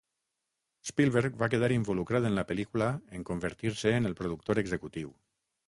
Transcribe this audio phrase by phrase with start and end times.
[0.89, 5.17] Spielberg va quedar involucrat en la pel·lícula en convertir-se en el productor executiu.